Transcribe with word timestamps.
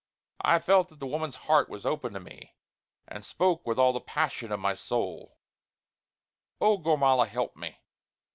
I 0.41 0.57
felt 0.57 0.89
that 0.89 0.99
the 0.99 1.05
woman's 1.05 1.35
heart 1.45 1.69
was 1.69 1.85
open 1.85 2.13
to 2.13 2.19
me; 2.19 2.55
and 3.07 3.23
spoke 3.23 3.67
with 3.67 3.77
all 3.77 3.93
the 3.93 3.99
passion 4.01 4.51
of 4.51 4.59
my 4.59 4.73
soul: 4.73 5.37
"Oh, 6.59 6.79
Gormala 6.79 7.27
help 7.27 7.55
me! 7.55 7.77